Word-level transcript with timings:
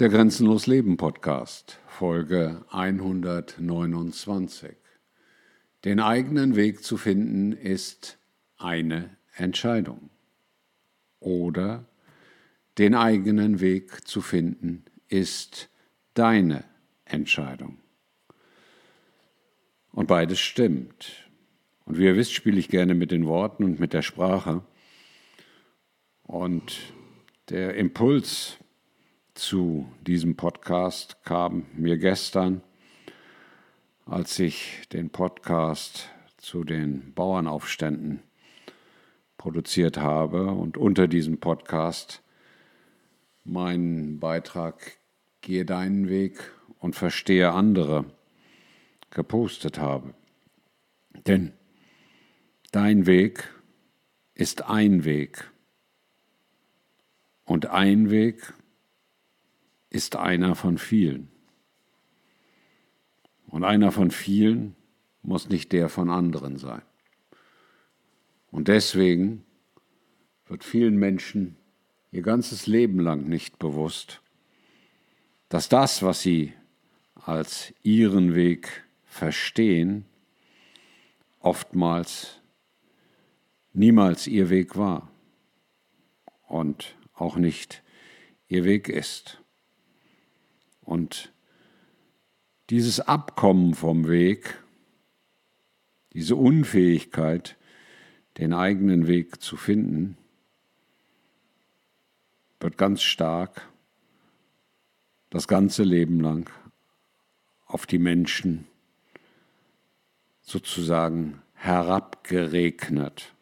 Der 0.00 0.08
Grenzenlos 0.08 0.66
Leben 0.66 0.96
Podcast, 0.96 1.78
Folge 1.86 2.64
129. 2.70 4.70
Den 5.84 6.00
eigenen 6.00 6.56
Weg 6.56 6.82
zu 6.82 6.96
finden 6.96 7.52
ist 7.52 8.18
eine 8.56 9.16
Entscheidung. 9.36 10.10
Oder 11.20 11.84
den 12.76 12.96
eigenen 12.96 13.60
Weg 13.60 14.08
zu 14.08 14.20
finden 14.20 14.84
ist 15.06 15.70
deine 16.14 16.64
Entscheidung. 17.04 17.78
Und 19.92 20.08
beides 20.08 20.40
stimmt. 20.40 21.30
Und 21.84 21.98
wie 21.98 22.06
ihr 22.06 22.16
wisst, 22.16 22.32
spiele 22.32 22.58
ich 22.58 22.68
gerne 22.68 22.94
mit 22.94 23.12
den 23.12 23.26
Worten 23.26 23.62
und 23.62 23.78
mit 23.78 23.92
der 23.92 24.02
Sprache. 24.02 24.64
Und 26.24 26.80
der 27.48 27.76
Impuls 27.76 28.58
zu 29.34 29.88
diesem 30.06 30.36
Podcast 30.36 31.24
kam 31.24 31.66
mir 31.74 31.98
gestern, 31.98 32.62
als 34.06 34.38
ich 34.38 34.82
den 34.92 35.10
Podcast 35.10 36.08
zu 36.36 36.64
den 36.64 37.12
Bauernaufständen 37.14 38.22
produziert 39.36 39.98
habe 39.98 40.46
und 40.52 40.76
unter 40.76 41.08
diesem 41.08 41.38
Podcast 41.38 42.22
meinen 43.44 44.20
Beitrag 44.20 44.98
Gehe 45.40 45.66
deinen 45.66 46.08
Weg 46.08 46.52
und 46.78 46.96
verstehe 46.96 47.52
andere 47.52 48.06
gepostet 49.10 49.78
habe. 49.78 50.14
Denn 51.26 51.52
dein 52.72 53.04
Weg 53.04 53.52
ist 54.34 54.62
ein 54.62 55.04
Weg 55.04 55.50
und 57.44 57.66
ein 57.66 58.08
Weg 58.08 58.54
ist 59.94 60.16
einer 60.16 60.56
von 60.56 60.76
vielen. 60.76 61.28
Und 63.46 63.62
einer 63.62 63.92
von 63.92 64.10
vielen 64.10 64.74
muss 65.22 65.48
nicht 65.48 65.70
der 65.70 65.88
von 65.88 66.10
anderen 66.10 66.56
sein. 66.56 66.82
Und 68.50 68.66
deswegen 68.66 69.44
wird 70.46 70.64
vielen 70.64 70.96
Menschen 70.96 71.56
ihr 72.10 72.22
ganzes 72.22 72.66
Leben 72.66 72.98
lang 72.98 73.28
nicht 73.28 73.60
bewusst, 73.60 74.20
dass 75.48 75.68
das, 75.68 76.02
was 76.02 76.22
sie 76.22 76.52
als 77.14 77.72
ihren 77.84 78.34
Weg 78.34 78.84
verstehen, 79.04 80.06
oftmals 81.38 82.40
niemals 83.72 84.26
ihr 84.26 84.50
Weg 84.50 84.76
war 84.76 85.08
und 86.48 86.96
auch 87.14 87.36
nicht 87.36 87.84
ihr 88.48 88.64
Weg 88.64 88.88
ist. 88.88 89.43
Und 90.84 91.32
dieses 92.70 93.00
Abkommen 93.00 93.74
vom 93.74 94.08
Weg, 94.08 94.62
diese 96.12 96.36
Unfähigkeit, 96.36 97.56
den 98.38 98.52
eigenen 98.52 99.06
Weg 99.06 99.40
zu 99.42 99.56
finden, 99.56 100.16
wird 102.60 102.78
ganz 102.78 103.02
stark 103.02 103.68
das 105.30 105.48
ganze 105.48 105.82
Leben 105.82 106.20
lang 106.20 106.50
auf 107.66 107.86
die 107.86 107.98
Menschen 107.98 108.66
sozusagen 110.40 111.42
herabgeregnet. 111.54 113.34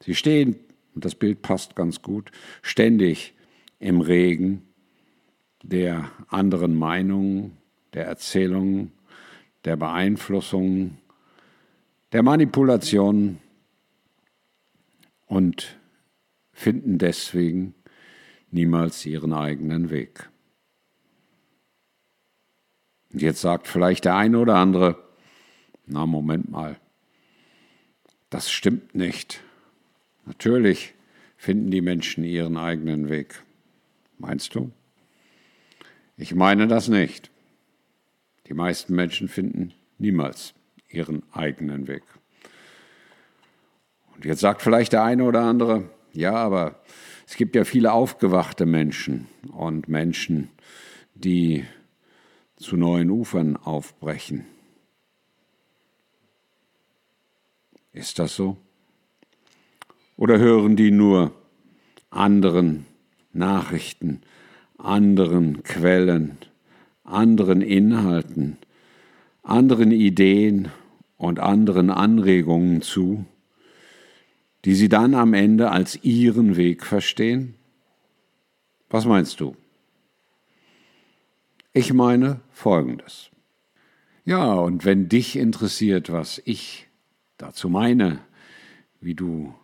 Sie 0.00 0.14
stehen, 0.14 0.56
und 0.94 1.04
das 1.04 1.14
Bild 1.14 1.42
passt 1.42 1.76
ganz 1.76 2.02
gut, 2.02 2.32
ständig 2.62 3.34
im 3.78 4.00
Regen 4.00 4.69
der 5.62 6.10
anderen 6.28 6.74
Meinungen, 6.74 7.56
der 7.92 8.06
Erzählungen, 8.06 8.92
der 9.64 9.76
Beeinflussung, 9.76 10.98
der 12.12 12.22
Manipulation 12.22 13.38
und 15.26 15.78
finden 16.52 16.98
deswegen 16.98 17.74
niemals 18.50 19.04
ihren 19.06 19.32
eigenen 19.32 19.90
Weg. 19.90 20.28
Und 23.12 23.22
jetzt 23.22 23.40
sagt 23.40 23.66
vielleicht 23.66 24.04
der 24.04 24.16
eine 24.16 24.38
oder 24.38 24.56
andere, 24.56 25.02
na 25.86 26.06
Moment 26.06 26.50
mal, 26.50 26.78
das 28.28 28.50
stimmt 28.50 28.94
nicht. 28.94 29.42
Natürlich 30.26 30.94
finden 31.36 31.70
die 31.70 31.80
Menschen 31.80 32.22
ihren 32.22 32.56
eigenen 32.56 33.08
Weg. 33.08 33.42
Meinst 34.18 34.54
du? 34.54 34.70
Ich 36.20 36.34
meine 36.34 36.68
das 36.68 36.88
nicht. 36.88 37.30
Die 38.46 38.52
meisten 38.52 38.94
Menschen 38.94 39.26
finden 39.26 39.72
niemals 39.96 40.52
ihren 40.90 41.22
eigenen 41.32 41.88
Weg. 41.88 42.02
Und 44.14 44.26
jetzt 44.26 44.40
sagt 44.40 44.60
vielleicht 44.60 44.92
der 44.92 45.02
eine 45.02 45.24
oder 45.24 45.40
andere, 45.40 45.88
ja, 46.12 46.34
aber 46.34 46.82
es 47.26 47.36
gibt 47.36 47.56
ja 47.56 47.64
viele 47.64 47.92
aufgewachte 47.92 48.66
Menschen 48.66 49.28
und 49.50 49.88
Menschen, 49.88 50.50
die 51.14 51.64
zu 52.56 52.76
neuen 52.76 53.08
Ufern 53.10 53.56
aufbrechen. 53.56 54.44
Ist 57.94 58.18
das 58.18 58.36
so? 58.36 58.58
Oder 60.18 60.38
hören 60.38 60.76
die 60.76 60.90
nur 60.90 61.32
anderen 62.10 62.84
Nachrichten, 63.32 64.20
anderen 64.84 65.62
Quellen, 65.62 66.38
anderen 67.04 67.62
Inhalten, 67.62 68.58
anderen 69.42 69.92
Ideen 69.92 70.68
und 71.16 71.38
anderen 71.38 71.90
Anregungen 71.90 72.82
zu, 72.82 73.24
die 74.64 74.74
sie 74.74 74.88
dann 74.88 75.14
am 75.14 75.34
Ende 75.34 75.70
als 75.70 76.02
ihren 76.04 76.56
Weg 76.56 76.84
verstehen? 76.84 77.54
Was 78.88 79.04
meinst 79.06 79.40
du? 79.40 79.56
Ich 81.72 81.92
meine 81.92 82.40
Folgendes. 82.50 83.30
Ja, 84.24 84.54
und 84.54 84.84
wenn 84.84 85.08
dich 85.08 85.36
interessiert, 85.36 86.10
was 86.10 86.42
ich 86.44 86.88
dazu 87.38 87.68
meine, 87.68 88.20
wie 89.00 89.14
du 89.14 89.54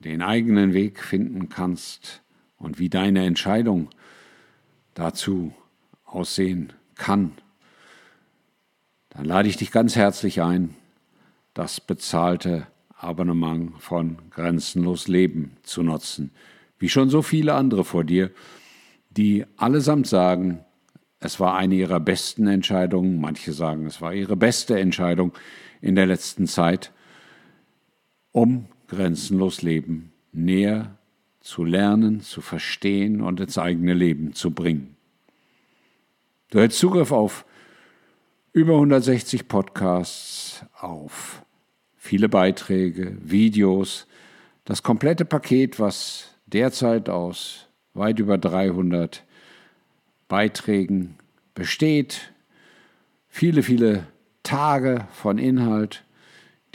den 0.00 0.22
eigenen 0.22 0.74
Weg 0.74 1.02
finden 1.02 1.48
kannst 1.48 2.22
und 2.58 2.78
wie 2.78 2.88
deine 2.88 3.24
Entscheidung 3.24 3.88
dazu 4.96 5.52
aussehen 6.04 6.72
kann, 6.96 7.32
dann 9.10 9.24
lade 9.24 9.48
ich 9.48 9.56
dich 9.56 9.70
ganz 9.70 9.94
herzlich 9.94 10.42
ein, 10.42 10.74
das 11.54 11.80
bezahlte 11.80 12.66
Abonnement 12.98 13.80
von 13.80 14.18
Grenzenlos 14.30 15.06
Leben 15.06 15.56
zu 15.62 15.82
nutzen, 15.82 16.32
wie 16.78 16.88
schon 16.88 17.10
so 17.10 17.22
viele 17.22 17.54
andere 17.54 17.84
vor 17.84 18.04
dir, 18.04 18.30
die 19.10 19.46
allesamt 19.56 20.06
sagen, 20.06 20.64
es 21.20 21.40
war 21.40 21.56
eine 21.56 21.74
ihrer 21.74 22.00
besten 22.00 22.46
Entscheidungen, 22.46 23.20
manche 23.20 23.52
sagen, 23.52 23.86
es 23.86 24.00
war 24.00 24.12
ihre 24.12 24.36
beste 24.36 24.78
Entscheidung 24.78 25.32
in 25.80 25.94
der 25.94 26.06
letzten 26.06 26.46
Zeit, 26.46 26.92
um 28.32 28.66
grenzenlos 28.88 29.62
Leben 29.62 30.12
näher 30.32 30.98
zu 31.46 31.64
lernen, 31.64 32.22
zu 32.22 32.40
verstehen 32.40 33.20
und 33.20 33.38
ins 33.38 33.56
eigene 33.56 33.94
Leben 33.94 34.34
zu 34.34 34.50
bringen. 34.50 34.96
Du 36.50 36.58
hältst 36.58 36.80
Zugriff 36.80 37.12
auf 37.12 37.46
über 38.52 38.74
160 38.74 39.46
Podcasts, 39.46 40.64
auf 40.80 41.44
viele 41.94 42.28
Beiträge, 42.28 43.16
Videos, 43.22 44.08
das 44.64 44.82
komplette 44.82 45.24
Paket, 45.24 45.78
was 45.78 46.34
derzeit 46.46 47.08
aus 47.08 47.68
weit 47.94 48.18
über 48.18 48.38
300 48.38 49.24
Beiträgen 50.26 51.14
besteht, 51.54 52.32
viele, 53.28 53.62
viele 53.62 54.08
Tage 54.42 55.06
von 55.12 55.38
Inhalt, 55.38 56.04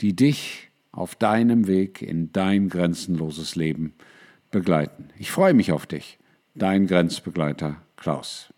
die 0.00 0.16
dich 0.16 0.70
auf 0.92 1.14
deinem 1.14 1.66
Weg 1.66 2.00
in 2.00 2.32
dein 2.32 2.70
grenzenloses 2.70 3.54
Leben 3.54 3.94
begleiten. 4.52 5.08
Ich 5.18 5.32
freue 5.32 5.54
mich 5.54 5.72
auf 5.72 5.86
dich, 5.86 6.20
dein 6.54 6.86
Grenzbegleiter 6.86 7.82
Klaus. 7.96 8.54